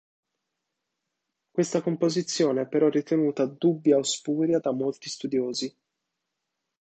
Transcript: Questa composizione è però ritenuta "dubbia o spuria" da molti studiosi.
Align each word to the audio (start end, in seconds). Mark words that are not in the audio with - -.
Questa 1.51 1.83
composizione 1.83 2.61
è 2.63 2.67
però 2.67 2.89
ritenuta 2.89 3.45
"dubbia 3.45 3.97
o 3.97 4.01
spuria" 4.01 4.57
da 4.57 4.71
molti 4.71 5.09
studiosi. 5.09 5.77